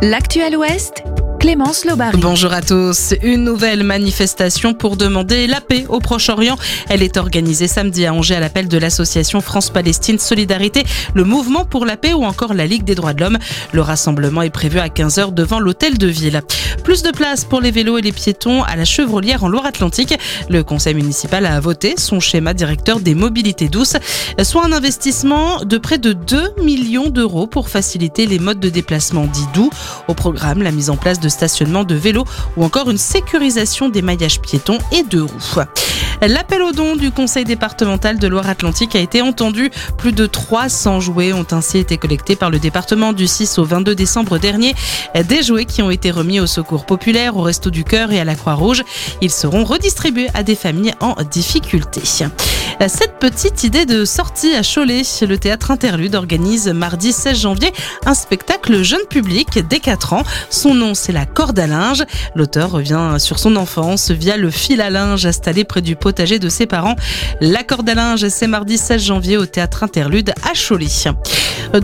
[0.00, 1.02] L'actuel Ouest
[1.38, 2.18] Clémence Lobary.
[2.18, 3.14] Bonjour à tous.
[3.22, 6.56] Une nouvelle manifestation pour demander la paix au Proche-Orient.
[6.88, 11.86] Elle est organisée samedi à Angers à l'appel de l'association France-Palestine Solidarité, le Mouvement pour
[11.86, 13.38] la paix ou encore la Ligue des droits de l'homme.
[13.72, 16.42] Le rassemblement est prévu à 15h devant l'hôtel de ville.
[16.82, 20.18] Plus de place pour les vélos et les piétons à la Chevrolière en Loire-Atlantique.
[20.48, 23.96] Le conseil municipal a voté son schéma directeur des mobilités douces,
[24.42, 29.26] soit un investissement de près de 2 millions d'euros pour faciliter les modes de déplacement
[29.26, 29.70] dits doux.
[30.08, 32.24] Au programme, la mise en place de stationnement de vélos
[32.56, 35.64] ou encore une sécurisation des maillages piétons et de roues.
[36.20, 39.70] L'appel aux dons du conseil départemental de Loire-Atlantique a été entendu.
[39.96, 43.94] Plus de 300 jouets ont ainsi été collectés par le département du 6 au 22
[43.94, 44.74] décembre dernier.
[45.28, 48.24] Des jouets qui ont été remis au secours populaire, au Resto du Cœur et à
[48.24, 48.82] la Croix-Rouge.
[49.22, 52.02] Ils seront redistribués à des familles en difficulté.
[52.86, 57.72] Cette petite idée de sortie à Cholet, le théâtre Interlude organise mardi 16 janvier
[58.06, 60.22] un spectacle jeune public dès 4 ans.
[60.50, 62.04] Son nom, c'est la corde à linge.
[62.34, 66.48] L'auteur revient sur son enfance via le fil à linge installé près du potager de
[66.48, 66.96] ses parents.
[67.42, 70.86] La corde à linge, c'est mardi 16 janvier au théâtre Interlude à Cholet.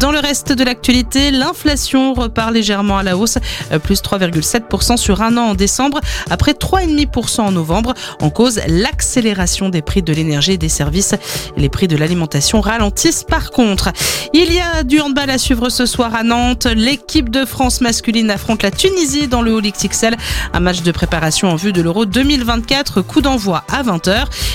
[0.00, 3.36] Dans le reste de l'actualité, l'inflation repart légèrement à la hausse,
[3.82, 6.00] plus 3,7% sur un an en décembre,
[6.30, 11.14] après 3,5% en novembre, en cause l'accélération des prix de l'énergie et des services.
[11.58, 13.92] Les prix de l'alimentation ralentissent par contre.
[14.32, 16.66] Il y a du handball à suivre ce soir à Nantes.
[16.74, 20.16] L'équipe de France masculine affronte la Tunisie dans le Haut XL.
[20.54, 24.13] Un match de préparation en vue de l'Euro 2024, coup d'envoi à 20h.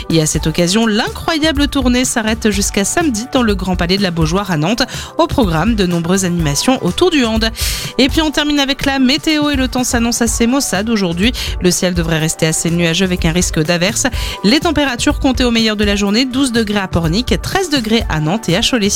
[0.10, 4.12] Et à cette occasion, l'incroyable tournée s'arrête jusqu'à samedi dans le Grand Palais de la
[4.12, 4.84] Beaujoire à Nantes.
[5.18, 7.50] Au programme, de nombreuses animations autour du hand.
[7.98, 11.32] Et puis on termine avec la météo et le temps s'annonce assez maussade aujourd'hui.
[11.62, 14.08] Le ciel devrait rester assez nuageux avec un risque d'averse.
[14.44, 18.20] Les températures comptées au meilleur de la journée, 12 degrés à Pornic, 13 degrés à
[18.20, 18.90] Nantes et à Cholet.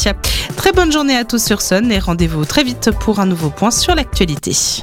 [0.56, 3.72] Très bonne journée à tous sur Sun et rendez-vous très vite pour un nouveau point
[3.72, 4.82] sur l'actualité.